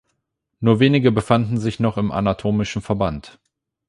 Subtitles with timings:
[0.61, 3.37] Nur wenige befanden sich noch im anatomischen Verband.